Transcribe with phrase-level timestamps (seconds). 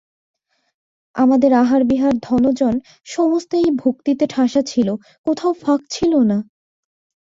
[1.15, 2.75] আমাদের আহারবিহার ধনজন
[3.05, 4.87] সমস্তই এই ভক্তিতে ঠাসা ছিল,
[5.27, 6.37] কোথাও ফাঁক ছিল না।